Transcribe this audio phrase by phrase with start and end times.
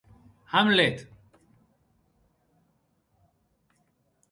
[0.45, 1.07] Hamlet!